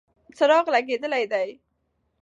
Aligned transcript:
څراغ 0.37 0.65
لګېدلی 0.73 1.23
دی. 1.31 1.49